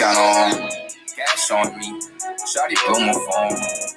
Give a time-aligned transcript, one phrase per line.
[0.00, 0.70] count on
[1.14, 2.00] cash on me.
[2.48, 3.54] Shawty blow my phone.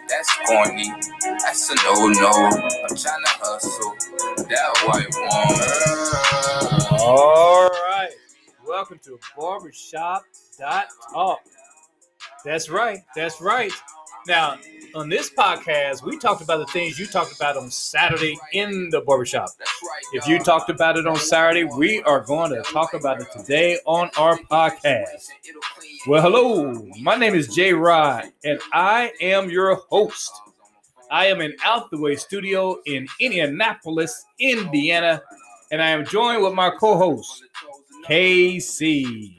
[0.10, 0.91] That's corny.
[1.21, 2.29] That's a no no.
[2.29, 3.96] I'm trying to hustle.
[4.50, 5.08] That white
[6.91, 7.00] one.
[7.00, 8.12] All right.
[8.68, 10.23] Welcome to Barbershop
[10.59, 11.39] Talk.
[12.44, 12.99] That's right.
[13.16, 13.72] That's right.
[14.27, 14.58] Now,
[14.96, 19.02] on this podcast, we talked about the things you talked about on Saturday in the
[19.02, 19.50] barbershop.
[20.14, 23.80] If you talked about it on Saturday, we are going to talk about it today
[23.86, 25.27] on our podcast.
[26.08, 26.88] Well, hello.
[27.02, 30.31] My name is Jay Rod, and I am your host.
[31.09, 35.22] I am in Out the Way Studio in Indianapolis, Indiana,
[35.72, 37.44] and I am joined with my co-host,
[38.08, 39.36] KC.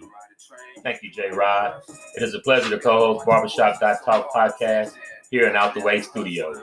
[0.83, 1.81] Thank you, Jay Rod.
[2.17, 4.93] It is a pleasure to co-host Barbershop Talk podcast
[5.31, 6.59] here in Out the Way Studios.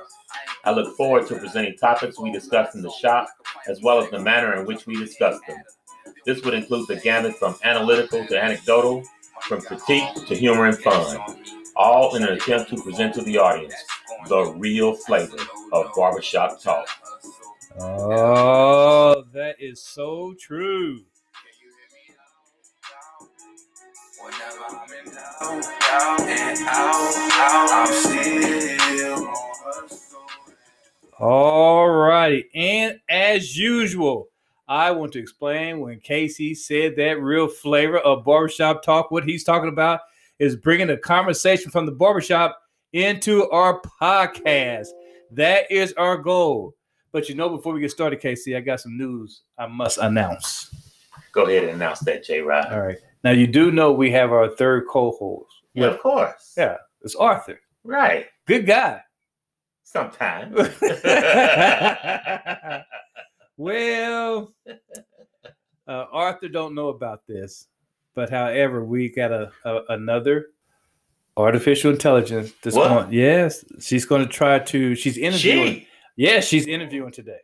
[0.63, 3.27] I look forward to presenting topics we discuss in the shop,
[3.67, 5.61] as well as the manner in which we discuss them.
[6.25, 9.03] This would include the gamut from analytical to anecdotal,
[9.41, 11.17] from critique to humor and fun,
[11.75, 13.73] all in an attempt to present to the audience
[14.27, 15.37] the real flavor
[15.73, 16.87] of barbershop talk.
[17.79, 21.05] Oh, that is so true.
[31.19, 32.49] All righty.
[32.55, 34.29] And as usual,
[34.67, 39.43] I want to explain when Casey said that real flavor of barbershop talk, what he's
[39.43, 39.99] talking about
[40.39, 42.59] is bringing the conversation from the barbershop
[42.93, 44.87] into our podcast.
[45.29, 46.73] That is our goal.
[47.11, 50.73] But you know, before we get started, Casey, I got some news I must announce.
[51.33, 52.71] Go ahead and announce that, Jay Rod.
[52.71, 52.97] All right.
[53.23, 55.51] Now, you do know we have our third co host.
[55.73, 56.53] Yeah, of course.
[56.57, 57.59] Yeah, it's Arthur.
[57.83, 58.25] Right.
[58.47, 59.01] Good guy.
[59.83, 60.55] Sometimes.
[63.57, 64.53] well,
[65.87, 67.67] uh, Arthur don't know about this,
[68.15, 70.47] but however, we got a, a another
[71.37, 72.53] artificial intelligence.
[72.63, 72.87] That's What?
[72.87, 74.95] going, yes, she's going to try to.
[74.95, 75.73] She's interviewing.
[75.73, 75.87] she.
[76.17, 77.39] Yeah, she's interviewing today.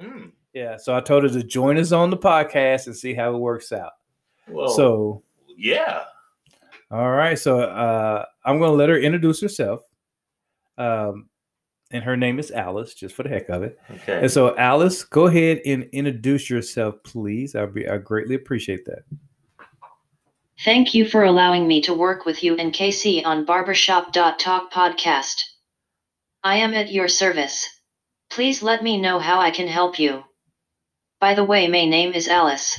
[0.00, 0.32] Mm.
[0.52, 3.38] Yeah, so I told her to join us on the podcast and see how it
[3.38, 3.92] works out.
[4.48, 5.22] Well, So,
[5.56, 6.04] yeah.
[6.90, 9.82] all right, so uh, I'm going to let her introduce herself.
[10.78, 11.28] Um,
[11.92, 13.78] and her name is Alice, just for the heck of it.
[13.90, 14.20] Okay.
[14.20, 17.54] And so, Alice, go ahead and introduce yourself, please.
[17.54, 19.04] I'd be I greatly appreciate that.
[20.64, 25.42] Thank you for allowing me to work with you and KC on Barbershop.talk podcast.
[26.44, 27.68] I am at your service.
[28.30, 30.24] Please let me know how I can help you.
[31.20, 32.78] By the way, my name is Alice.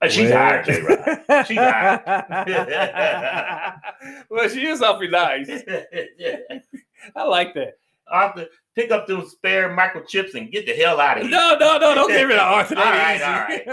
[0.00, 1.46] Uh, she's Well- hired, J Rod.
[1.46, 1.56] She's
[4.30, 5.48] well, she is awfully nice.
[7.16, 7.74] I like that.
[8.10, 11.32] Arthur, pick up those spare microchips and get the hell out of here.
[11.32, 12.76] No, no, no, don't get rid of Arthur.
[12.78, 13.68] All That right, easy.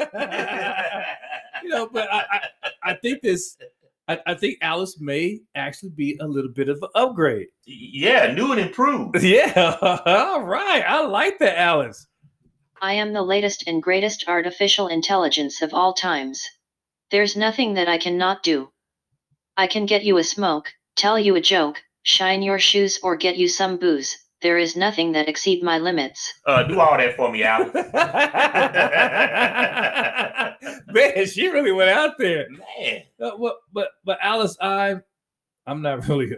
[1.63, 2.41] you know, but I, I,
[2.83, 3.57] I think this.
[4.07, 7.47] I, I think Alice may actually be a little bit of an upgrade.
[7.65, 9.21] yeah, new and improved.
[9.23, 10.83] Yeah, all right.
[10.87, 12.05] I like that, Alice.
[12.81, 16.43] I am the latest and greatest artificial intelligence of all times.
[17.11, 18.69] There's nothing that I cannot do.
[19.57, 23.37] I can get you a smoke, tell you a joke, shine your shoes, or get
[23.37, 24.17] you some booze.
[24.41, 26.31] There is nothing that exceed my limits.
[26.45, 27.73] Uh, do all that for me, Alice.
[30.87, 32.45] Man, she really went out there.
[32.49, 33.01] Man.
[33.21, 34.95] Uh, well, but but Alice, I
[35.65, 36.35] I'm not really a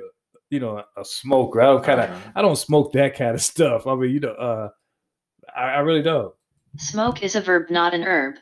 [0.49, 1.61] you know a smoker.
[1.61, 2.31] I don't kind of Uh-huh.
[2.35, 3.87] I don't smoke that kind of stuff.
[3.87, 4.69] I mean, you know, uh,
[5.57, 6.33] I, I really don't.
[6.77, 8.35] Smoke is a verb, not an herb.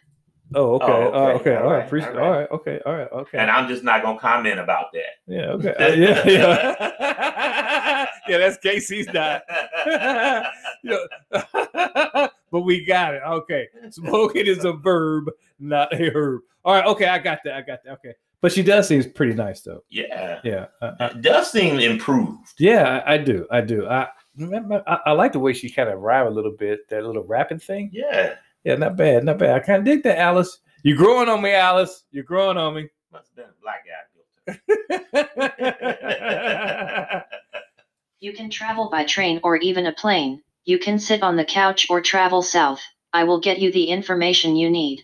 [0.53, 2.39] Oh, okay, Oh, oh, okay, okay, all all right, right, appreciate, all all right.
[2.41, 5.15] right, okay, all right, okay, And I'm just not gonna comment about that.
[5.27, 8.37] yeah, okay, uh, yeah, yeah, yeah.
[8.37, 9.41] That's Casey's not.
[12.51, 13.21] But we got it.
[13.25, 16.41] Okay, smoking is a verb, not a herb.
[16.63, 17.55] All right, okay, I got that.
[17.55, 17.93] I got that.
[17.93, 19.83] Okay, but she does seem pretty nice though.
[19.89, 20.39] Yeah.
[20.43, 22.53] Yeah, I, I, does seem improved.
[22.59, 23.45] yeah, I, I do.
[23.51, 23.87] I do.
[23.87, 24.07] I,
[24.39, 26.89] I I like the way she kind of rhyme a little bit.
[26.89, 27.89] That little rapping thing.
[27.93, 28.35] Yeah.
[28.63, 29.55] Yeah, not bad, not bad.
[29.55, 30.59] I kind of dig that, Alice.
[30.83, 32.03] You're growing on me, Alice.
[32.11, 32.89] You're growing on me.
[33.11, 34.01] Must have been a black guy.
[38.25, 40.41] You can travel by train or even a plane.
[40.63, 42.81] You can sit on the couch or travel south.
[43.13, 45.03] I will get you the information you need.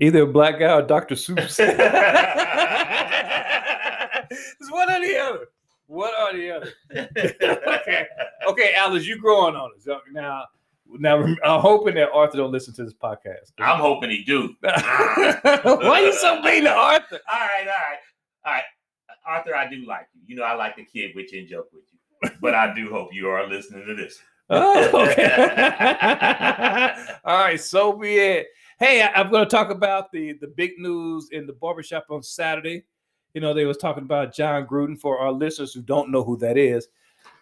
[0.00, 1.14] Either a black guy or Dr.
[1.14, 1.60] Seuss.
[4.30, 5.46] it's one or the other.
[5.88, 6.72] One or the other.
[6.94, 8.06] okay.
[8.46, 9.88] Okay, Alice, you growing on us.
[9.88, 10.44] Uh, now,
[10.86, 13.52] now I'm hoping that Arthur don't listen to this podcast.
[13.58, 14.54] I'm hoping he do.
[14.60, 17.18] Why you so mean to Arthur?
[17.32, 17.98] All right, all right,
[18.44, 18.64] all right.
[19.26, 20.20] Arthur, I do like you.
[20.26, 22.30] You know, I like the kid you and joke with you.
[22.40, 24.20] But I do hope you are listening to this.
[24.50, 25.28] Oh, okay.
[27.22, 28.46] All right, so be it.
[28.78, 32.22] Hey, I, am going to talk about the the big news in the barbershop on
[32.22, 32.84] Saturday.
[33.34, 36.36] You know, they was talking about John Gruden for our listeners who don't know who
[36.38, 36.88] that is.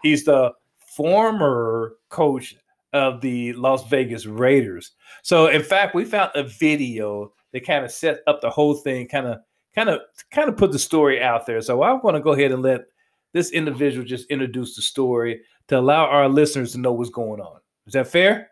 [0.02, 2.56] He's the former coach
[2.92, 4.92] of the Las Vegas Raiders.
[5.22, 9.06] So in fact, we found a video that kind of set up the whole thing,
[9.08, 9.40] kind of
[9.74, 10.00] kind of
[10.30, 11.60] kind of put the story out there.
[11.60, 12.86] So I want to go ahead and let
[13.32, 17.60] this individual just introduce the story to allow our listeners to know what's going on.
[17.86, 18.50] Is that fair?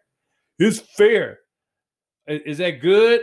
[0.58, 1.40] It's fair.
[2.26, 3.22] Is that good?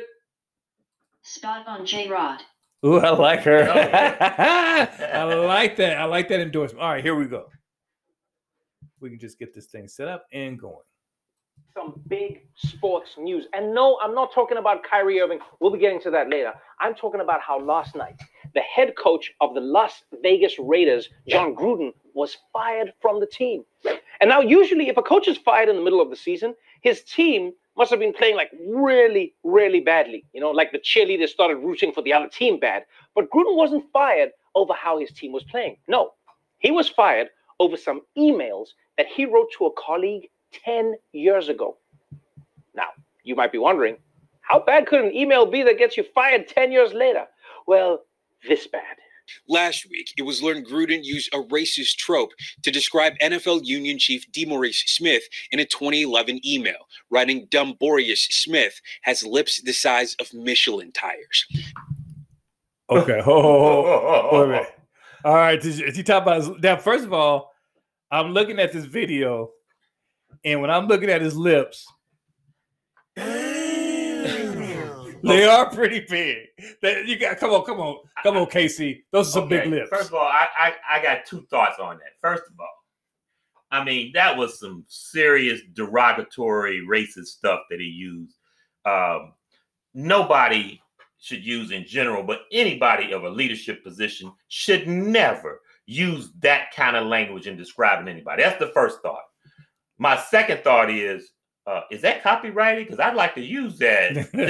[1.21, 2.41] Spot on J Rod.
[2.85, 3.63] Ooh, I like her.
[3.69, 3.73] Oh.
[5.13, 5.97] I like that.
[5.99, 6.81] I like that endorsement.
[6.81, 7.47] All right, here we go.
[8.99, 10.75] We can just get this thing set up and going.
[11.75, 13.47] some big sports news.
[13.53, 15.39] And no, I'm not talking about Kyrie Irving.
[15.59, 16.53] We'll be getting to that later.
[16.79, 18.19] I'm talking about how last night
[18.53, 23.63] the head coach of the Las Vegas Raiders, John Gruden, was fired from the team.
[24.19, 27.03] And now, usually, if a coach is fired in the middle of the season, his
[27.03, 30.25] team must have been playing like really, really badly.
[30.33, 32.85] You know, like the cheerleaders started rooting for the other team bad.
[33.15, 35.77] But Gruden wasn't fired over how his team was playing.
[35.87, 36.13] No,
[36.59, 37.29] he was fired
[37.59, 40.29] over some emails that he wrote to a colleague
[40.65, 41.77] 10 years ago.
[42.75, 42.87] Now,
[43.23, 43.97] you might be wondering,
[44.41, 47.25] how bad could an email be that gets you fired 10 years later?
[47.67, 48.03] Well,
[48.47, 48.97] this bad.
[49.47, 52.31] Last week, it was learned Gruden used a racist trope
[52.63, 59.23] to describe NFL Union Chief DeMaurice Smith in a 2011 email, writing Dumborius Smith has
[59.23, 61.45] lips the size of Michelin tires.
[62.89, 63.21] Okay.
[63.25, 64.75] Oh, wait a minute.
[65.23, 65.61] All right.
[65.61, 66.77] Did you, did you talk about his, now?
[66.77, 67.51] First of all,
[68.11, 69.51] I'm looking at this video,
[70.43, 71.85] and when I'm looking at his lips,
[75.23, 76.47] they are pretty big.
[77.07, 79.03] You got come on, come on, come on, Casey.
[79.11, 79.89] Those are some Okay, big lips.
[79.89, 82.13] First of all, I, I I got two thoughts on that.
[82.21, 82.75] First of all,
[83.71, 88.35] I mean that was some serious derogatory racist stuff that he used.
[88.85, 89.33] Um,
[89.93, 90.81] nobody
[91.19, 96.95] should use in general, but anybody of a leadership position should never use that kind
[96.95, 98.41] of language in describing anybody.
[98.41, 99.23] That's the first thought.
[99.99, 101.31] My second thought is,
[101.67, 102.87] uh, is that copyrighted?
[102.87, 104.15] Because I'd like to use that.
[104.33, 104.45] you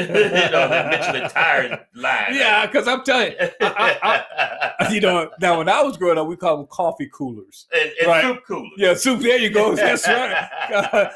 [0.52, 2.34] know, that Michelin tires line.
[2.34, 6.36] yeah, because I'm telling you, I- you know, now when I was growing up, we
[6.38, 7.68] called them coffee coolers.
[7.74, 8.22] and, and Right.
[8.24, 8.72] soup coolers.
[8.78, 9.20] Yeah, soup.
[9.20, 9.76] There you go.
[9.76, 10.48] That's right.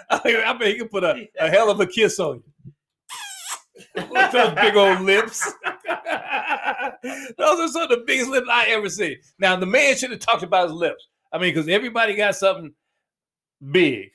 [0.10, 2.72] I mean, I bet he can put a, a hell of a kiss on you.
[3.96, 5.42] With those big old lips.
[7.38, 9.18] those are some of the biggest lips I ever seen.
[9.40, 11.08] Now the man should have talked about his lips.
[11.32, 12.74] I mean, because everybody got something
[13.72, 14.10] big.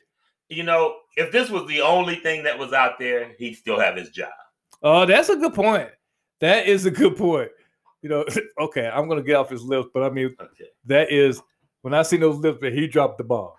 [0.50, 3.96] You know, if this was the only thing that was out there, he'd still have
[3.96, 4.32] his job.
[4.82, 5.88] Oh, that's a good point.
[6.40, 7.50] That is a good point.
[8.02, 8.24] You know,
[8.60, 10.64] okay, I'm gonna get off his lips, but I mean, Okay.
[10.86, 11.40] that is
[11.82, 13.52] when I seen those lips, he dropped the bomb.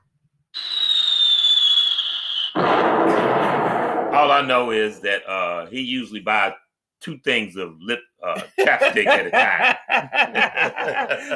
[2.56, 6.54] All I know is that uh, he usually buys
[7.00, 9.76] two things of lip uh, chapstick at a time.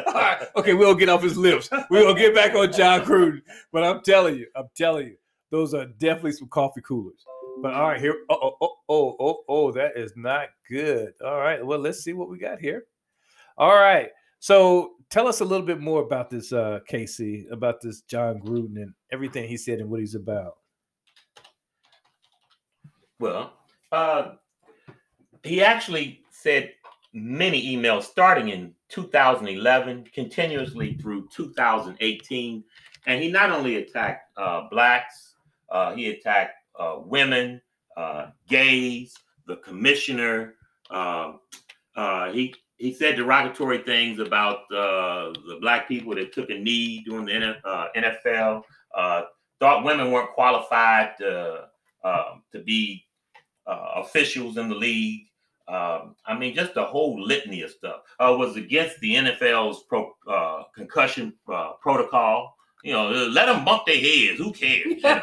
[0.07, 0.47] All right.
[0.57, 1.69] Okay, we'll get off his lips.
[1.89, 3.41] We'll get back on John Gruden,
[3.71, 5.15] But I'm telling you, I'm telling you,
[5.55, 7.25] those are definitely some coffee coolers.
[7.61, 8.25] But all right, here.
[8.29, 11.13] Oh, oh, oh, oh, oh, that is not good.
[11.23, 11.65] All right.
[11.65, 12.83] Well, let's see what we got here.
[13.57, 14.09] All right.
[14.39, 18.75] So tell us a little bit more about this, uh, Casey, about this John Gruden
[18.75, 20.57] and everything he said and what he's about.
[23.19, 23.53] Well,
[23.93, 24.33] uh,
[25.43, 26.73] he actually said
[27.13, 32.61] many emails starting in 2011, continuously through 2018.
[33.07, 35.34] And he not only attacked uh, blacks,
[35.69, 37.61] uh, he attacked uh, women,
[37.97, 39.13] uh, gays,
[39.47, 40.55] the commissioner.
[40.89, 41.39] Um
[41.95, 47.03] uh, he he said derogatory things about uh, the black people that took a knee
[47.05, 47.55] during the
[47.95, 48.63] NFL.
[48.93, 49.21] Uh,
[49.59, 51.67] thought women weren't qualified to
[52.03, 53.05] um, to be
[53.65, 55.21] officials in the league.
[55.67, 58.01] Um, I mean, just a whole litany of stuff.
[58.19, 60.13] Was against the NFL's pro,
[60.75, 61.33] concussion
[61.81, 62.54] protocol.
[62.85, 64.37] You know, let them bump their heads.
[64.37, 64.85] Who cares?
[64.85, 65.01] You know?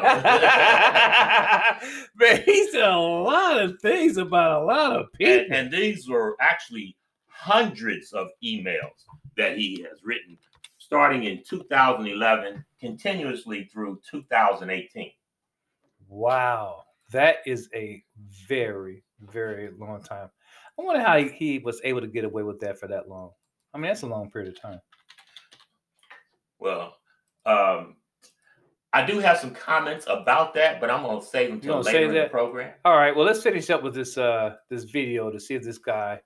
[2.15, 5.33] Man, he said a lot of things about a lot of people.
[5.33, 9.05] and, and these were actually hundreds of emails
[9.37, 10.37] that he has written
[10.77, 15.09] starting in 2011 continuously through 2018
[16.09, 18.03] Wow, that is a
[18.45, 20.29] very, very long time.
[20.77, 23.31] I wonder how he, he was able to get away with that for that long.
[23.73, 24.81] I mean, that's a long period of time.
[26.59, 26.97] well
[27.45, 27.95] um
[28.93, 32.05] i do have some comments about that but i'm going to save them until later
[32.05, 35.39] in the program All right, well, let's finish up with this uh this video to
[35.39, 36.19] see if this guy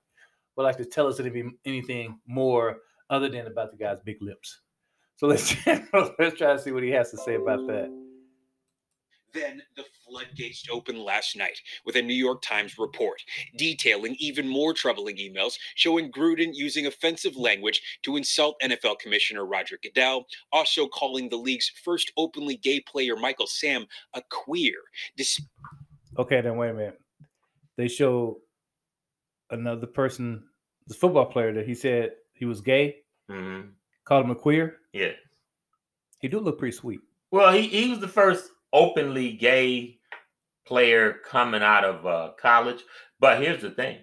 [0.56, 2.78] would like to tell us anything anything more
[3.10, 4.60] other than about the guy's big lips.
[5.16, 7.88] So let's let's try to see what he has to say about that.
[9.34, 13.20] Then the floodgates opened last night with a New York Times report
[13.56, 19.78] detailing even more troubling emails showing Gruden using offensive language to insult NFL Commissioner Roger
[19.82, 24.76] Goodell, also calling the league's first openly gay player, Michael Sam, a queer.
[25.16, 25.40] Dis-
[26.18, 27.00] Okay, then wait a minute.
[27.76, 28.40] They show
[29.50, 30.42] another person,
[30.86, 33.72] the football player that he said he was gay, Mhm.
[34.04, 34.80] called him a queer.
[34.92, 35.12] Yeah.
[36.20, 37.00] He do look pretty sweet.
[37.30, 39.98] Well, he, he was the first openly gay
[40.66, 42.82] player coming out of uh, college.
[43.20, 43.98] But here's the thing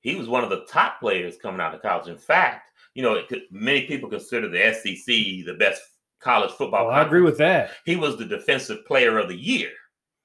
[0.00, 2.08] he was one of the top players coming out of college.
[2.08, 5.82] In fact, you know, it could, many people consider the SEC the best
[6.20, 6.86] college football.
[6.86, 7.70] Oh, I agree with that.
[7.84, 9.70] He was the defensive player of the year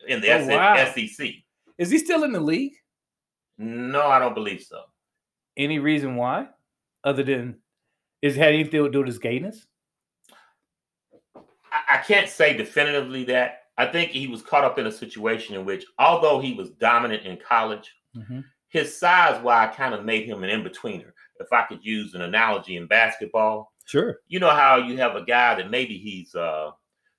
[0.08, 1.08] in the Oh, S- E wow.
[1.18, 1.34] SEC.
[1.78, 2.74] Is he still in the league?
[3.58, 4.82] No, I don't believe so.
[5.58, 6.48] Any reason why?
[7.04, 7.58] Other than
[8.22, 9.66] is it had anything to do with his gayness?
[11.72, 13.59] I, I can't say definitively that.
[13.80, 17.24] I think he was caught up in a situation in which, although he was dominant
[17.26, 18.40] in college, Mm-hmm.
[18.70, 21.12] his size why kind of made him an in-betweener.
[21.40, 24.20] If I could use an analogy in basketball, Sure.
[24.28, 26.72] you know how you have a guy that maybe he's uh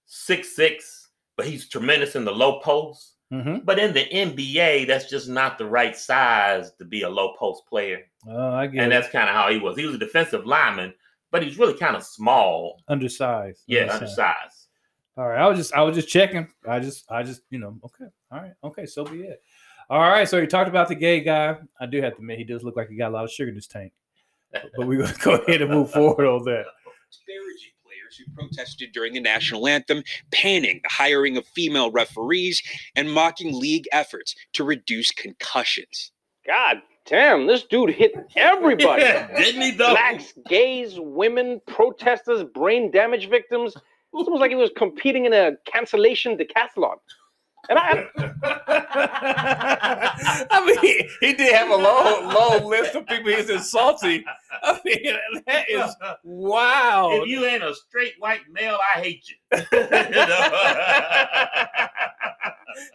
[0.06, 3.14] six six, but he's tremendous in the low post.
[3.32, 3.58] Mm-hmm.
[3.64, 7.62] But in the NBA, that's just not the right size to be a low post
[7.68, 8.00] player.
[8.28, 8.96] Oh, I get And it.
[8.96, 9.76] that's kind of how he was.
[9.76, 10.92] He was a defensive lineman,
[11.30, 12.82] but he's really kind of small.
[12.88, 13.62] undersized.
[13.68, 14.18] Yeah, Undersized.
[14.18, 14.66] undersized.
[15.16, 15.40] All right.
[15.40, 16.48] I was just I was just checking.
[16.68, 18.10] I just I just you know okay.
[18.30, 18.52] All right.
[18.64, 18.86] Okay.
[18.86, 19.42] So be it.
[19.88, 20.28] All right.
[20.28, 21.56] So you talked about the gay guy.
[21.80, 23.50] I do have to admit he does look like he got a lot of sugar
[23.50, 23.92] in his tank.
[24.52, 26.64] But we're gonna go ahead and move forward on that.
[27.84, 30.02] players who protested during the national anthem,
[30.32, 32.62] panning the hiring of female referees,
[32.96, 36.12] and mocking league efforts to reduce concussions.
[36.46, 39.02] God damn, this dude hit everybody.
[39.36, 39.90] Didn't he though?
[39.90, 43.74] Blacks, gays, women, protesters, brain damage victims.
[44.12, 46.96] It's almost like he was competing in a cancellation decathlon.
[47.68, 48.08] And I,
[50.50, 54.24] I mean, he, he did have a long, long list of people he's insulting.
[54.62, 55.14] I mean,
[55.46, 57.10] that is wow.
[57.12, 59.36] If you ain't a straight white male, I hate you.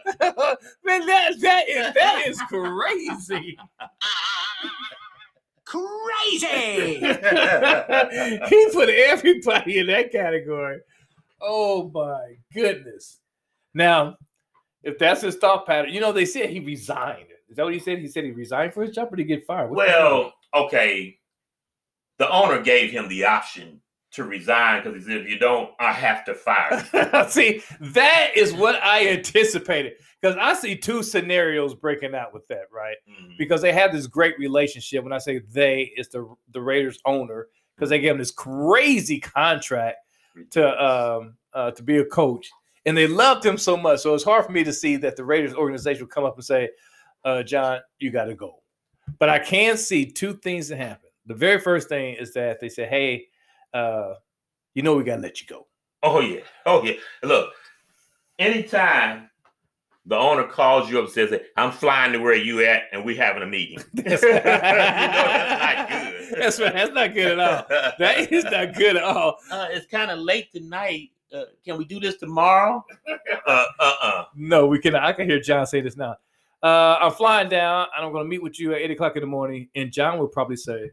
[0.84, 3.56] Man, that that is that is crazy.
[5.64, 7.00] Crazy!
[8.48, 10.78] he put everybody in that category.
[11.40, 13.18] Oh my goodness.
[13.74, 14.16] Now,
[14.82, 17.26] if that's his thought pattern, you know, they said he resigned.
[17.48, 17.98] Is that what he said?
[17.98, 19.66] He said he resigned for his job or did he get fired?
[19.68, 21.18] Going well, okay.
[22.18, 23.80] The owner gave him the option
[24.12, 26.82] to resign because he said, if you don't, I have to fire
[27.28, 29.94] see, that is what I anticipated.
[30.22, 32.96] Because I see two scenarios breaking out with that, right?
[33.08, 33.36] Mhm.
[33.36, 35.04] because they have this great relationship.
[35.04, 39.20] When I say they, it's the the Raiders owner because they gave him this crazy
[39.20, 39.98] contract
[40.50, 42.50] to um uh, to be a coach,
[42.84, 44.00] and they loved him so much.
[44.00, 46.70] So it's hard for me to see that the Raiders organization come up and say,
[47.24, 48.62] uh, "John, you got to go."
[49.18, 51.08] But I can see two things that happen.
[51.26, 53.26] The very first thing is that they say, "Hey,
[53.72, 54.14] uh,
[54.74, 55.66] you know, we got to let you go."
[56.02, 56.42] Oh yeah.
[56.66, 56.94] Oh yeah.
[57.22, 57.50] Look,
[58.38, 59.30] anytime
[60.06, 63.04] the owner calls you up and says, "Hey, I'm flying to where you at and
[63.04, 63.78] we're having a meeting.
[63.94, 66.05] you know that's not good.
[66.38, 66.72] That's right.
[66.72, 67.66] That's not good at all.
[67.98, 69.36] That is not good at all.
[69.50, 71.10] Uh, it's kind of late tonight.
[71.32, 72.84] Uh, can we do this tomorrow?
[73.46, 74.24] uh, uh-uh.
[74.34, 75.04] No, we cannot.
[75.04, 76.16] I can hear John say this now.
[76.62, 79.20] Uh, I'm flying down and I'm going to meet with you at eight o'clock in
[79.20, 79.68] the morning.
[79.74, 80.90] And John will probably say,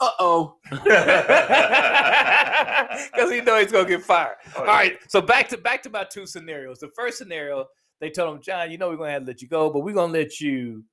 [0.00, 0.84] "Uh oh," because
[3.30, 4.36] he know he's going to get fired.
[4.56, 4.98] Oh, All right.
[5.08, 6.80] So back to back to my two scenarios.
[6.80, 7.66] The first scenario,
[8.00, 9.80] they told him, John, you know we're going to have to let you go, but
[9.80, 10.84] we're going to let you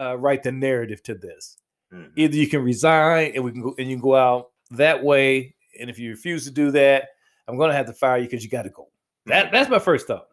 [0.00, 1.58] uh, write the narrative to this.
[1.94, 2.10] Mhm.
[2.16, 5.54] Either you can resign and we can go and you can go out that way.
[5.78, 7.10] And if you refuse to do that,
[7.46, 8.88] I'm going to have to fire you because you got to go.
[9.26, 10.28] That that's my first thought.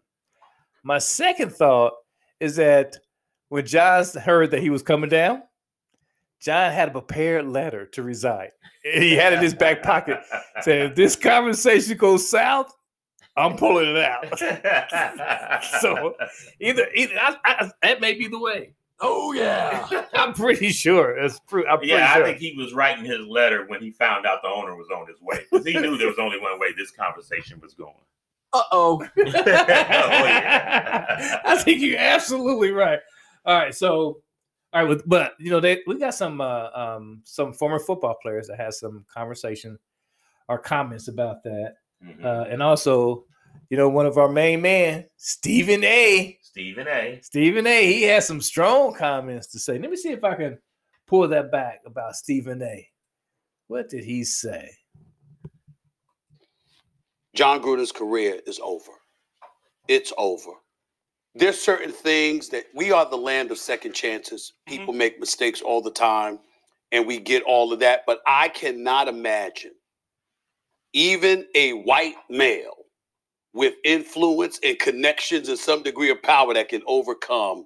[0.83, 1.93] My second thought
[2.39, 2.97] is that
[3.49, 5.43] when John heard that he was coming down,
[6.39, 8.49] John had a prepared letter to resign.
[8.83, 10.19] He had it in his back pocket.
[10.61, 12.73] Said, if this conversation goes south,
[13.37, 14.25] I'm pulling it out.
[15.81, 16.15] So,
[16.59, 18.73] Either, either I, I, that may be the way.
[19.01, 20.05] Oh yeah.
[20.13, 21.17] I'm pretty sure.
[21.17, 22.23] It's pre- I'm pretty Yeah, sure.
[22.23, 25.07] I think he was writing his letter when he found out the owner was on
[25.07, 27.93] his way because he knew there was only one way this conversation was going.
[28.53, 29.05] Uh oh.
[29.15, 31.39] yeah.
[31.45, 32.99] I think you're absolutely right.
[33.45, 34.21] All right, so
[34.73, 38.15] all right, with- but you know, they we got some uh, um some former football
[38.21, 39.77] players that had some conversation
[40.47, 42.25] or comments about that, Mhm.
[42.25, 43.25] uh, and also,
[43.71, 46.37] you know, one of our main men, Stephen A.
[46.43, 47.19] Stephen A.
[47.23, 47.87] Stephen A.
[47.87, 49.79] He has some strong comments to say.
[49.79, 50.59] Let me see if I can
[51.07, 52.87] pull that back about Stephen A.
[53.69, 54.71] What did he say?
[57.33, 58.91] John Gruden's career is over.
[59.87, 60.51] it's over.
[61.33, 64.53] There's certain things that we are the land of second chances.
[64.67, 64.79] Mm-hmm.
[64.79, 66.39] People make mistakes all the time,
[66.91, 68.01] and we get all of that.
[68.05, 69.71] But I cannot imagine
[70.91, 72.80] even a white male
[73.53, 77.65] with influence and connections and some degree of power that can overcome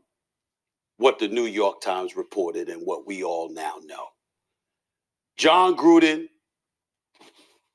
[0.98, 4.08] what the New York Times reported and what we all now know.
[5.38, 6.27] John Gruden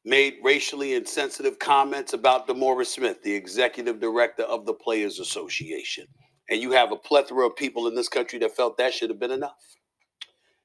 [0.04, 6.06] made racially insensitive comments about DeMaurice Smith, the executive director of the Players Association.
[6.48, 9.20] And you have a plethora of people in this country that felt that should have
[9.20, 9.76] been enough.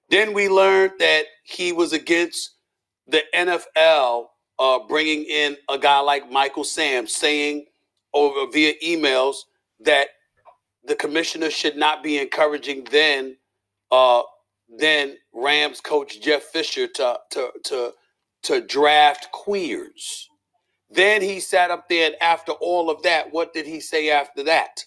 [0.09, 2.55] Then we learned that he was against
[3.07, 4.27] the NFL
[4.59, 7.65] uh, bringing in a guy like Michael Sam, saying
[8.13, 9.38] over via emails
[9.81, 10.09] that
[10.85, 13.38] the commissioner should not be encouraging then
[13.91, 14.21] uh,
[14.69, 17.93] then Rams coach Jeff Fisher to to to
[18.43, 20.29] to draft queers.
[20.89, 24.43] Then he sat up there, and after all of that, what did he say after
[24.43, 24.85] that?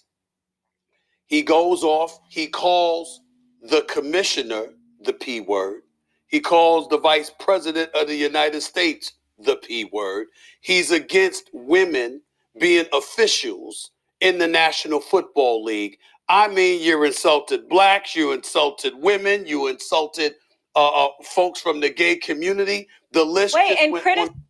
[1.27, 3.21] He goes off, he calls
[3.61, 4.67] the commissioner
[5.01, 5.81] the P word.
[6.27, 10.27] He calls the vice president of the United States the P word.
[10.61, 12.21] He's against women
[12.59, 13.91] being officials
[14.21, 15.97] in the National Football League.
[16.27, 20.35] I mean, you insulted blacks, you insulted women, you insulted
[20.75, 22.87] uh, uh, folks from the gay community.
[23.11, 24.43] The list Wait, just and went critic- on.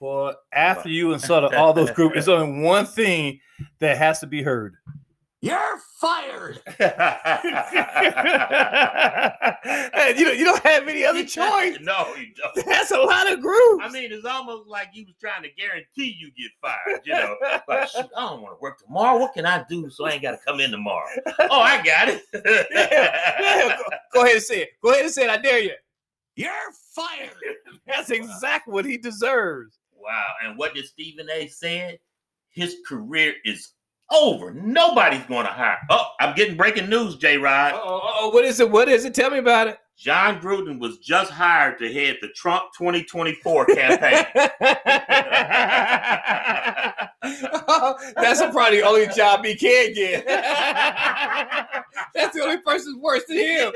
[0.00, 3.38] Boy, after you insulted all those groups, it's only one thing
[3.80, 4.76] that has to be heard.
[5.42, 6.60] You're fired.
[9.62, 11.76] Hey, you, don't, you don't have any other choice.
[11.80, 12.66] no, you don't.
[12.66, 13.82] That's a lot of groups.
[13.82, 17.00] I mean, it's almost like you was trying to guarantee you get fired.
[17.04, 17.36] You know,
[17.68, 19.18] like shoot, I don't want to work tomorrow.
[19.18, 21.06] What can I do so I ain't got to come in tomorrow?
[21.50, 22.22] Oh, I got it.
[22.72, 23.82] Yeah, go,
[24.14, 24.68] go ahead and say it.
[24.82, 25.30] Go ahead and say it.
[25.30, 25.72] I dare you.
[26.36, 26.52] You're
[26.94, 27.34] fired.
[27.86, 29.78] That's exactly what he deserves.
[29.94, 30.26] Wow.
[30.44, 31.48] And what did Stephen A.
[31.48, 31.98] said?
[32.48, 33.72] His career is
[34.10, 34.52] over.
[34.52, 35.78] Nobody's going to hire.
[35.88, 37.38] Oh, I'm getting breaking news, J.
[37.38, 37.72] Rod.
[37.74, 38.70] Oh, oh, what is it?
[38.70, 39.14] What is it?
[39.14, 39.78] Tell me about it.
[39.96, 44.24] John Gruden was just hired to head the Trump 2024 campaign.
[48.16, 50.26] That's probably the only job he can get.
[52.14, 53.72] That's the only person worse than him.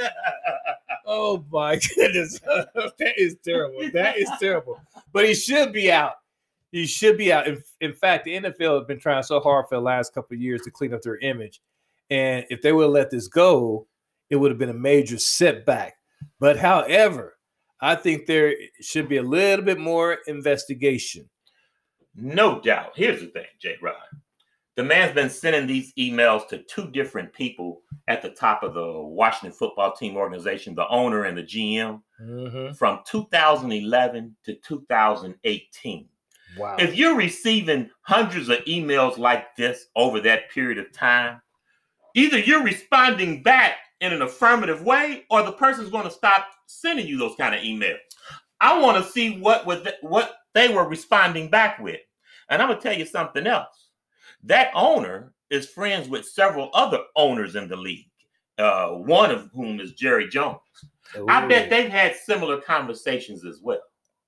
[1.07, 2.40] Oh my goodness.
[2.40, 3.90] that is terrible.
[3.92, 4.81] That is terrible.
[5.12, 6.14] But he should be out.
[6.75, 7.47] He should be out.
[7.47, 10.41] In, in fact, the NFL has been trying so hard for the last couple of
[10.41, 11.63] years to clean up their image.
[12.11, 13.87] And if they would have let this go,
[14.29, 15.99] it would have been a major setback.
[16.41, 17.39] But however,
[17.81, 21.31] I think there should be a little bit more investigation.
[22.17, 22.91] No doubt.
[22.97, 23.77] Here's the thing, J.
[23.81, 23.95] Rod.
[24.75, 28.93] The man's been sending these emails to two different people at the top of the
[29.01, 32.73] Washington football team organization, the owner and the GM, mm-hmm.
[32.73, 36.09] from 2011 to 2018.
[36.57, 36.77] Wow.
[36.79, 41.40] If you're receiving hundreds of emails like this over that period of time,
[42.14, 47.07] either you're responding back in an affirmative way or the person's going to stop sending
[47.07, 47.99] you those kind of emails.
[48.61, 52.01] I want to see what was th- what they were responding back with.
[52.49, 53.88] And I'm going to tell you something else.
[54.45, 58.11] That owner is friends with several other owners in the league.
[58.59, 60.59] Uh, one of whom is Jerry Jones.
[61.29, 63.81] I bet they've had similar conversations as well.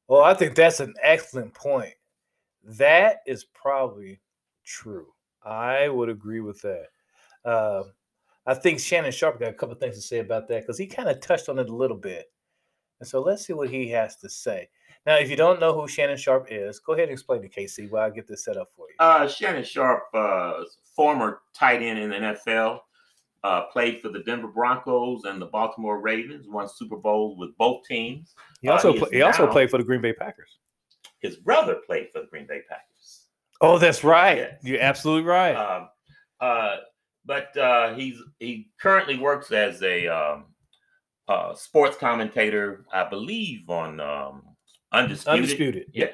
[0.09, 1.95] Well, I think that's an excellent point.
[2.67, 4.21] That is probably
[4.65, 5.07] true.
[5.45, 6.87] I would agree with that.
[7.45, 7.85] Uh,
[8.47, 11.09] I think Shannon Sharpe got a couple things to say about that because he kind
[11.09, 12.27] of touched on it a little bit.
[13.01, 14.69] And so let's see what he has to say.
[15.05, 17.87] Now, if you don't know who Shannon Sharpe is, go ahead and explain to Casey
[17.87, 18.97] while I get this set up for you.
[18.99, 20.65] Uh, Shannon Sharpe, uh,
[20.97, 22.81] former tight end in the NFL,
[23.45, 27.85] uh, played for the Denver Broncos and the Baltimore Ravens, won Super Bowls with both
[27.85, 28.35] teams.
[28.63, 30.59] He also uh, he pla- is he also now- played for the Green Bay Packers.
[31.21, 33.27] His brother played for the Green Bay Packers.
[33.61, 34.37] Oh, that's right.
[34.39, 34.55] Yes.
[34.63, 35.55] You're absolutely right.
[35.55, 35.89] Um,
[36.41, 36.77] uh,
[37.25, 40.45] but uh, he's he currently works as a um,
[41.29, 44.43] uh, sports commentator, I believe, on um,
[44.93, 45.41] Undisputed.
[45.43, 45.87] Undisputed.
[45.93, 46.13] Yes,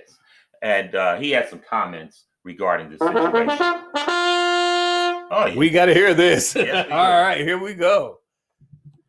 [0.63, 3.59] and uh, he had some comments regarding this situation.
[5.35, 5.57] Oh, yeah.
[5.57, 6.55] We got to hear this.
[6.55, 7.23] Yes, All do.
[7.23, 8.19] right, here we go.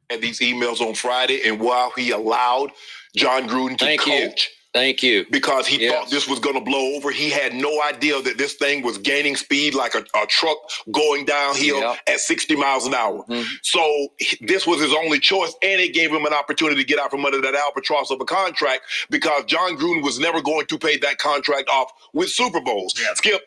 [0.09, 2.71] and these emails on Friday, and while he allowed
[3.15, 4.31] John Gruden to Thank you.
[4.73, 5.25] Coach Thank you.
[5.29, 5.93] because he Yes.
[5.93, 8.97] thought this was going to blow over, he had no idea that this thing was
[8.97, 10.57] gaining speed like a, a truck
[10.91, 11.99] going downhill Yep.
[12.07, 13.23] at 60 miles an hour.
[13.29, 13.45] Mhm.
[13.61, 14.07] So
[14.41, 17.25] this was his only choice, and it gave him an opportunity to get out from
[17.25, 21.17] under that albatross of a contract because John Gruden was never going to pay that
[21.17, 22.93] contract off with Super Bowls.
[22.99, 23.13] Yeah.
[23.15, 23.41] Skip.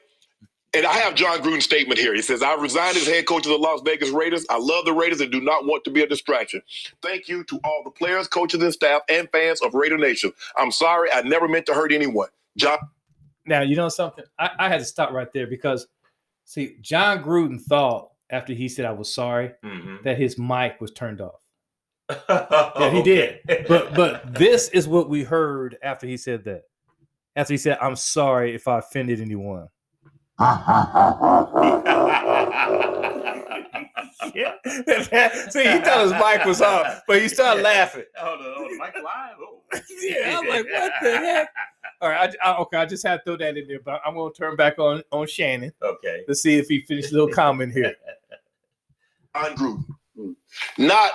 [0.77, 2.15] And I have John Gruden's statement here.
[2.15, 4.45] He says, I resigned as head coach of the Las Vegas Raiders.
[4.51, 6.62] I love the Raiders and do not want to be a distraction.
[7.03, 10.33] Thank you to all the players, coaches, and staff and fans of Raider Nation.
[10.57, 11.11] I'm sorry.
[11.12, 12.29] I never meant to hurt anyone.
[12.57, 12.79] John.
[13.47, 14.25] Now, you know something?
[14.39, 15.87] I, I had to stop right there because
[16.49, 20.05] See, John Gruden thought after he said I was sorry Mhm.
[20.05, 21.41] that his mic was turned off.
[22.29, 23.41] yeah, he did.
[23.67, 26.62] But but this is what we heard after he said that.
[27.35, 29.69] After he said, "I'm sorry if I offended anyone."
[34.35, 34.55] Yeah.
[35.51, 38.05] See, he thought his mic was off, but he started laughing.
[38.20, 39.37] Oh, the, oh, the mic live.
[39.40, 39.53] Oh.
[40.01, 41.49] Yeah, I'm like, what the heck?
[42.01, 44.14] All right, I, I- okay, I just had to throw that in there, but I'm
[44.14, 46.22] going to turn back on on Shannon Okay.
[46.29, 47.94] Let's see if he finished a little comment here.
[49.35, 50.35] John Gruden,
[50.79, 51.11] not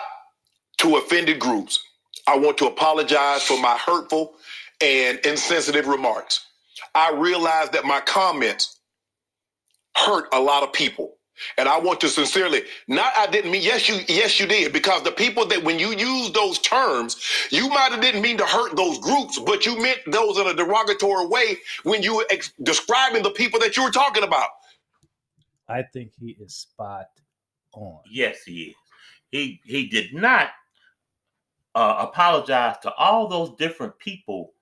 [0.79, 1.79] to offended groups.
[2.27, 4.34] I want to apologize for my hurtful
[4.81, 6.45] and insensitive remarks.
[6.95, 8.81] I realize that my comments
[10.05, 11.15] hurt a lot of people.
[11.57, 15.03] And I want to sincerely, not I didn't mean, yes, you, yes, you did, because
[15.03, 17.17] the people that when you use those terms,
[17.49, 20.53] you might have didn't mean to hurt those groups, but you meant those in a
[20.53, 24.49] derogatory way when you were ex- describing the people that you were talking about.
[25.67, 27.07] I think he is spot
[27.73, 27.99] on.
[28.09, 28.75] Yes, he is.
[29.31, 30.49] He he did not
[31.75, 34.53] uh, apologize to all those different people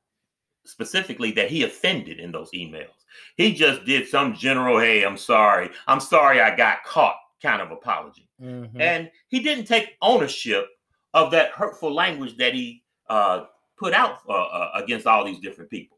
[0.66, 2.99] specifically that he offended in those emails.
[3.38, 5.70] He just did some general, "Hey, I'm sorry.
[5.88, 8.28] I'm sorry I got caught." kind of apology.
[8.42, 8.82] Mhm.
[8.82, 10.68] And he didn't take ownership
[11.14, 13.46] of that hurtful language that he uh,
[13.78, 15.98] put out uh, uh, against all these different people.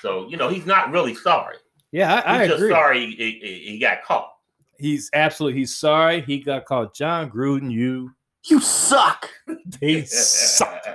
[0.00, 1.56] So, you know, he's not really sorry.
[1.92, 2.72] Yeah, I, I He's just agree.
[2.72, 4.32] sorry he, he, he got caught.
[4.78, 6.22] He's absolutely he's sorry.
[6.22, 7.70] He got called John Gruden.
[7.70, 8.10] You
[8.46, 9.28] You suck.
[9.80, 10.88] he sucked,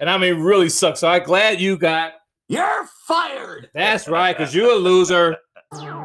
[0.00, 1.00] and I mean really sucks.
[1.00, 2.12] So I'm glad you got.
[2.48, 3.70] You're fired.
[3.74, 5.36] That's right, because you're a loser.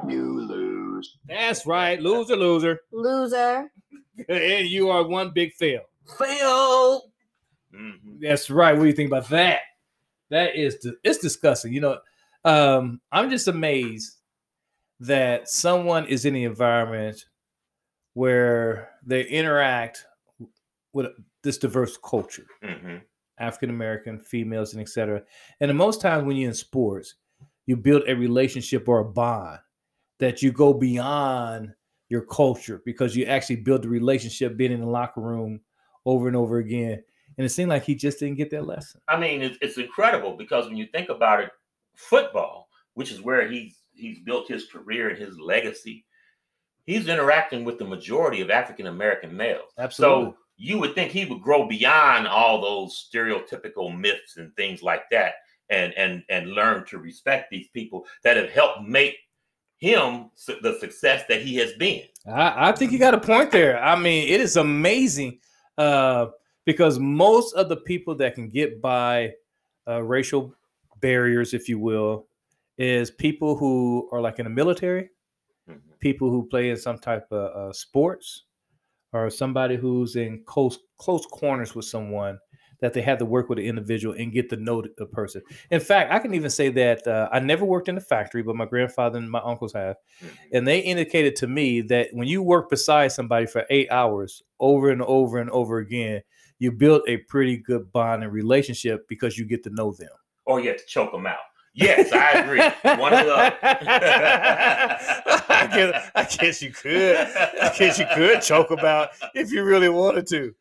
[0.08, 1.17] You lose.
[1.28, 3.71] That's right, loser, loser, Loser.
[4.30, 5.82] and you are one big fail.
[6.17, 7.04] Fail.
[7.75, 8.19] Mhm.
[8.19, 8.73] That's right.
[8.73, 9.60] What do you think about that?
[10.32, 11.71] That is di- it's disgusting.
[11.71, 11.99] You know,
[12.45, 14.17] um, I'm just amazed
[15.02, 17.23] that someone is in the environment
[18.15, 20.04] where they interact
[20.93, 21.08] with
[21.43, 23.02] this diverse culture, Mhm.
[23.39, 25.21] African American, females, and etc.
[25.60, 27.15] And the most times when you're in sports,
[27.65, 29.60] you build a relationship or a bond
[30.19, 31.73] that you go beyond
[32.10, 35.62] your culture because you actually build the relationship being in the locker room
[36.06, 37.02] over and over again.
[37.38, 38.99] And it seemed like he just didn't get that lesson.
[39.08, 41.52] I mean, it's, it's incredible because when you think about it,
[41.93, 46.06] football, which is where he's he's built his career and his legacy,
[46.86, 49.71] he's interacting with the majority of African American males.
[49.78, 50.32] Absolutely.
[50.32, 55.10] So you would think he would grow beyond all those stereotypical myths and things like
[55.10, 55.36] that,
[55.69, 59.15] and and and learn to respect these people that have helped make
[59.78, 60.30] him
[60.62, 62.04] the success that he has been.
[62.28, 63.82] I, I think you got a point there.
[63.82, 65.39] I mean, it is amazing
[65.78, 66.28] uh,
[66.65, 69.32] because most of the people that can get by
[69.88, 70.54] uh, racial
[71.00, 72.28] barriers, if you will,
[72.78, 75.10] is people who are like in the military,
[75.69, 75.80] Mhm.
[76.00, 78.43] people who play in some type of uh, sports,
[79.13, 82.39] or somebody who's in close close corners with someone
[82.82, 85.41] that they have to work with an individual and get to know the person.
[85.69, 88.56] In fact, I can even say that uh, I never worked in a factory, but
[88.56, 90.30] my grandfather and my uncles have Mhm.
[90.54, 94.89] and they indicated to me that when you work beside somebody for eight hours over
[94.91, 96.22] and over and over again,
[96.60, 100.10] you build a pretty good bond and relationship because you get to know them.
[100.45, 101.38] Or you have to choke them out.
[101.80, 102.60] Yes, I agree.
[103.00, 103.58] One or the.
[105.50, 107.15] I, guess, I guess you could.
[107.15, 110.54] I guess you could choke about if you really wanted to.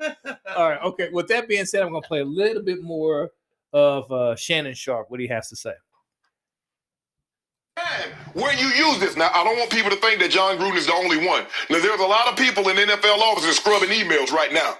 [0.57, 0.81] All right.
[0.83, 1.09] Okay.
[1.13, 3.31] With that being said, I'm going to play a little bit more
[3.73, 5.73] of uh, Shannon Sharpe, what he has to say.
[7.77, 9.17] time where you use this.
[9.17, 11.45] Now, I don't want people to think that John Gruden is the only one.
[11.71, 14.75] Now, there's a lot of people in NFL offices scrubbing emails right now.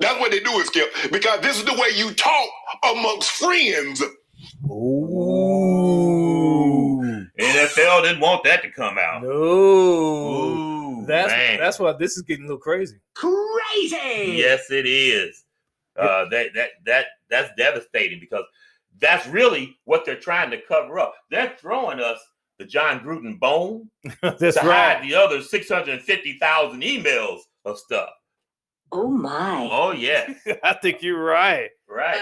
[0.00, 2.48] That's what they do, is Skip, because this is the way you talk
[2.92, 4.02] amongst friends.
[4.70, 5.47] Ooh.
[7.38, 9.22] NFL didn't want that to come out.
[9.22, 9.28] No.
[9.30, 11.58] Ooh, That's man.
[11.58, 12.96] that's why this is getting a little crazy.
[13.14, 14.32] Crazy.
[14.36, 15.44] yes, it is.
[15.96, 18.44] Uh, that that that that's devastating because
[19.00, 21.14] that's really what they're trying to cover up.
[21.30, 22.18] They're throwing us
[22.58, 23.88] the John Gruden bone
[24.22, 24.96] That's to right.
[24.96, 28.10] hide the other six hundred fifty thousand emails of stuff.
[28.90, 29.68] Oh my.
[29.70, 30.32] Oh yeah,
[30.64, 31.70] I think you're right.
[31.88, 32.18] right.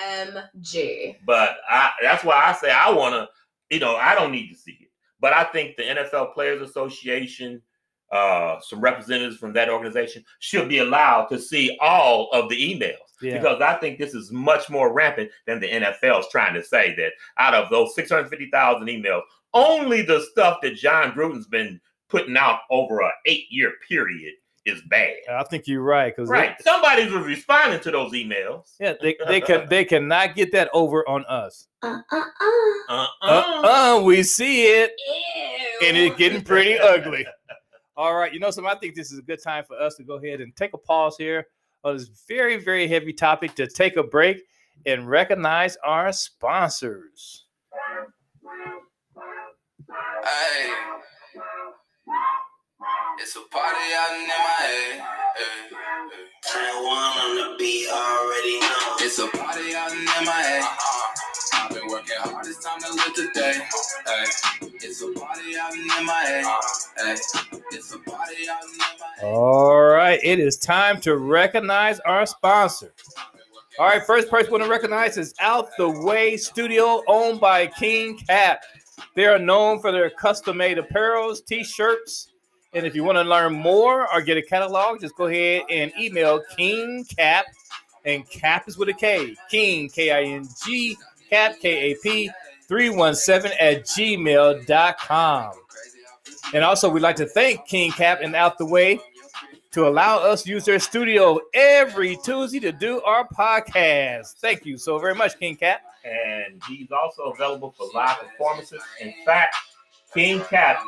[0.00, 1.16] OMG.
[1.24, 3.28] But I that's why I say I want to.
[3.70, 4.88] You know, I don't need to see it,
[5.20, 7.60] but I think the NFL Players Association,
[8.12, 12.98] uh, some representatives from that organization should be allowed to see all of the emails.
[13.22, 13.38] Yeah.
[13.38, 16.94] because I think this is much more rampant than the NFL is trying to say
[16.96, 19.22] that out of those 650,000 emails,
[19.54, 24.34] only the stuff that John Gruden's been putting out over a eight year period
[24.66, 25.14] is bad.
[25.30, 26.14] I think you're right.
[26.14, 26.60] Because Right.
[26.60, 28.74] Somebody was responding to those emails.
[28.80, 31.68] yeah, they, they can they cannot get that over on us.
[31.82, 32.22] Uh uh uh.
[32.88, 33.12] Uh-uh.
[33.22, 35.88] Uh, uh we see it, Ew.
[35.88, 37.26] and it's getting pretty ugly.
[37.96, 38.70] All right, you know something?
[38.70, 40.78] I think this is a good time for us to go ahead and take a
[40.78, 41.46] pause here
[41.84, 44.42] on this very, very heavy topic to take a break
[44.84, 47.46] and recognize our sponsors.
[50.24, 50.72] Hey.
[53.18, 55.02] It's a party out in MIA.
[55.36, 55.68] Hey,
[56.44, 56.84] hey.
[56.84, 58.96] one on the beat already know.
[59.00, 60.60] It's a party out in MIA.
[60.60, 61.06] Uh-uh.
[61.54, 63.54] I've been working hard, it's time to live today.
[64.06, 64.68] Hey.
[64.82, 66.44] It's a party out in MIA.
[66.98, 67.12] Hey.
[67.12, 67.58] Eh.
[67.72, 69.32] It's a party out in MIA.
[69.32, 72.92] All right, it is time to recognize our sponsor.
[73.78, 77.66] All right, first person we want to recognize is Out the Way Studio, owned by
[77.66, 78.60] King Cap.
[79.14, 82.28] They are known for their custom made apparels, t shirts.
[82.76, 85.90] And if you want to learn more or get a catalog, just go ahead and
[85.98, 87.46] email King Cap.
[88.04, 89.34] And Cap is with a K.
[89.50, 90.94] King, K I N G,
[91.30, 92.30] Cap, K A P,
[92.68, 95.52] 317 at gmail.com.
[96.52, 99.00] And also, we'd like to thank King Cap and Out the Way
[99.70, 104.34] to allow us to use their studio every Tuesday to do our podcast.
[104.34, 105.80] Thank you so very much, King Cap.
[106.04, 108.82] And he's also available for live performances.
[109.00, 109.56] In fact,
[110.16, 110.82] King Cap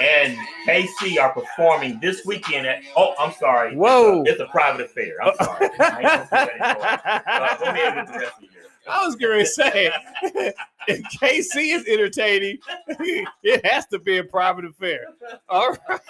[0.00, 2.82] and KC are performing this weekend at.
[2.96, 3.74] Oh, I'm sorry.
[3.74, 4.22] Whoa.
[4.22, 5.16] It's a, it's a private affair.
[5.20, 5.70] I'm sorry.
[5.80, 7.58] I ain't gonna say that anymore.
[7.58, 8.52] Go ahead with the rest of your.
[8.88, 9.92] I was going to say,
[10.88, 12.58] if KC is entertaining,
[13.42, 15.04] it has to be a private affair.
[15.48, 16.00] All right.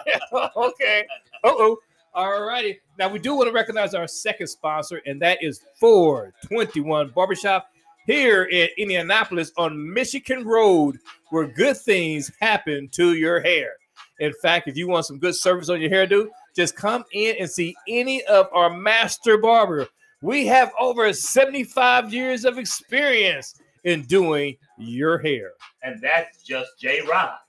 [0.57, 1.07] okay.
[1.43, 1.79] Uh oh.
[2.13, 2.81] All righty.
[2.99, 7.70] Now, we do want to recognize our second sponsor, and that is 421 Barbershop
[8.07, 10.99] here in Indianapolis on Michigan Road,
[11.31, 13.73] where good things happen to your hair.
[14.19, 17.51] In fact, if you want some good service on your hairdo, just come in and
[17.51, 19.89] see any of our master barber.
[20.23, 25.53] We have over 75 years of experience in doing your hair.
[25.83, 27.39] And that's just J Rod.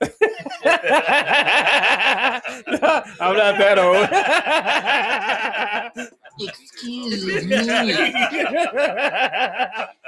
[3.20, 4.08] I'm not that old.
[6.40, 7.34] Excuse me.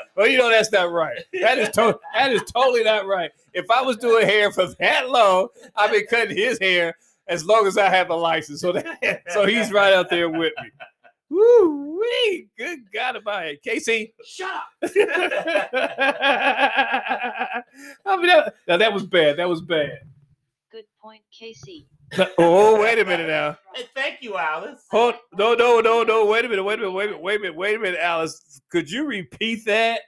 [0.16, 1.18] well, you know that's not right.
[1.40, 3.30] That is to- that is totally not right.
[3.52, 6.96] If I was doing hair for that long, I've been cutting his hair
[7.28, 8.60] as long as I have a license.
[8.60, 10.70] So that, so he's right out there with me.
[11.30, 12.48] Woo wee!
[12.58, 14.14] Good God about it, Casey.
[14.24, 14.64] Shut up.
[18.06, 19.38] I mean, that, now that was bad.
[19.38, 20.00] That was bad.
[20.70, 21.86] Good point, Casey.
[22.38, 23.56] Oh, wait a minute now.
[23.74, 24.84] Hey, thank you, Alice.
[24.90, 27.36] Hold no no no no wait a minute wait a minute wait a minute wait
[27.36, 30.02] a minute wait a minute Alice could you repeat that?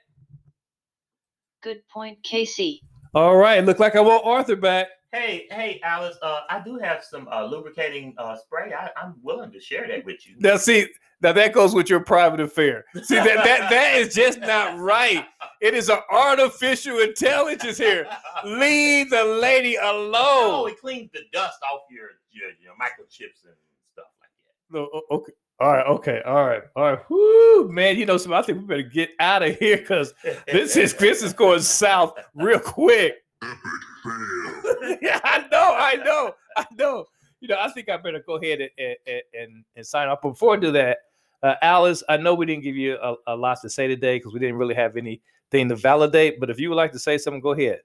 [1.63, 2.81] Good point, Casey.
[3.13, 4.87] All right, look like I want Arthur back.
[5.13, 6.17] Hey, hey, Alice.
[6.21, 8.73] Uh, I do have some uh, lubricating uh, spray.
[8.73, 10.35] I, I'm willing to share that with you.
[10.39, 10.87] Now see
[11.21, 12.83] now that goes with your private affair.
[13.03, 15.25] See that that that is just not right.
[15.61, 18.05] It is an artificial intelligence here.
[18.45, 20.69] Leave the lady Oh, alone.
[20.71, 23.55] it cleans the dust off your your, your microchips and
[23.93, 24.29] stuff like
[24.69, 24.77] that.
[24.77, 25.31] No, okay.
[25.59, 26.99] All right, okay, all right, all right.
[27.09, 28.37] Whoo, man, you know something.
[28.37, 30.13] I think we better get out of here because
[30.45, 33.15] this is this is going south real quick.
[35.01, 37.05] yeah, I know, I know, I know.
[37.39, 38.95] You know, I think I better go ahead and
[39.33, 40.07] and, and, sign.
[40.09, 40.97] But before I do that,
[41.43, 44.33] uh, Alice, I know we didn't give you a, a lot to say today because
[44.33, 46.39] we didn't really have anything to validate.
[46.39, 47.81] But if you would like to say something, go ahead.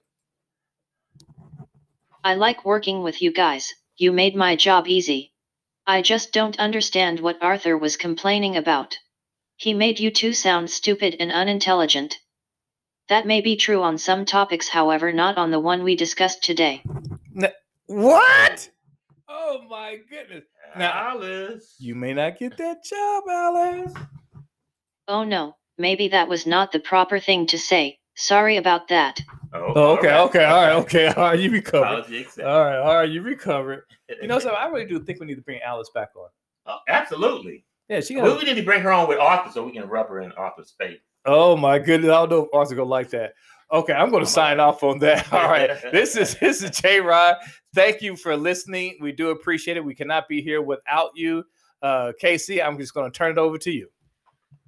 [2.24, 3.74] I like working with you guys.
[3.96, 5.33] You made my job easy.
[5.87, 8.96] I just don't understand what Arthur was complaining about.
[9.57, 12.18] He made you two sound stupid and unintelligent.
[13.09, 16.83] That may be true on some topics, however, not on the one we discussed today.
[17.87, 18.71] What?
[19.29, 20.45] Oh my goodness!
[20.77, 21.75] Now- Alice.
[21.79, 23.93] You may not get that job, Alice.
[25.09, 27.99] Oh no, maybe that was not the proper thing to say.
[28.15, 29.21] Sorry about that.
[29.53, 30.27] Oh, Oh, okay, all right.
[30.27, 31.38] okay, all right, okay, all right.
[31.38, 31.87] You recovered.
[32.01, 32.27] Apology.
[32.43, 33.09] All right, all right.
[33.11, 33.85] You recovered.
[34.21, 36.29] You know, so I really do think we need to bring Alice back on.
[36.67, 37.65] Oh, absolutely.
[37.88, 38.17] Yeah, she.
[38.17, 40.33] We we need to bring her on with Arthur so we can rub her in
[40.33, 41.01] Arthur's face.
[41.25, 42.11] Oh my goodness!
[42.11, 43.35] I don't know if Arthur gonna like that.
[43.73, 45.33] Okay, I'm going to sign off on that.
[45.33, 47.37] All right, this is this is J Rod.
[47.75, 48.99] Thank you for listening.
[49.01, 49.85] We do appreciate it.
[49.85, 51.45] We cannot be here without you,
[51.81, 52.63] uh, Casey.
[52.63, 53.89] I'm just going to turn it over to you.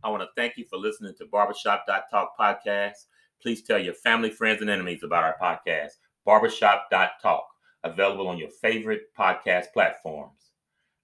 [0.03, 2.95] I want to thank you for listening to Barbershop.talk podcast.
[3.43, 5.91] Please tell your family, friends, and enemies about our podcast,
[6.25, 7.45] Barbershop.talk,
[7.85, 10.53] available on your favorite podcast platforms.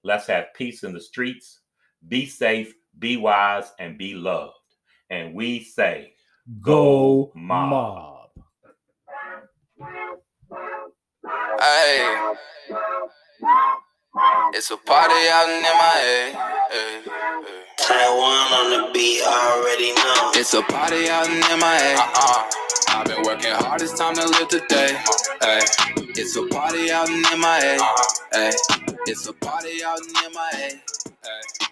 [0.04, 1.60] Let's have peace in the streets.
[2.08, 4.54] Be safe, be wise, and be loved.
[5.10, 6.14] And we say,
[6.62, 7.70] Go Mob.
[7.70, 8.30] mob.
[11.60, 12.34] Hey.
[14.52, 16.32] It's a party out in MIA.
[16.70, 17.62] Hey, hey.
[17.78, 20.32] Taiwan on the beat, already know.
[20.34, 21.96] It's a party out in MIA.
[21.96, 22.50] Uh-uh.
[22.88, 24.98] I've been working hard, it's time to live today.
[25.40, 25.60] Hey.
[26.16, 27.76] It's a party out in MIA.
[27.80, 28.26] Uh-huh.
[28.32, 28.50] Hey,
[29.06, 30.80] it's a party out in MIA.
[31.22, 31.69] Hey.